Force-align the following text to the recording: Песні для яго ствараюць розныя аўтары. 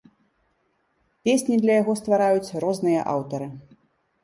Песні 1.29 1.59
для 1.67 1.77
яго 1.81 1.95
ствараюць 2.01 2.53
розныя 2.67 3.07
аўтары. 3.15 3.53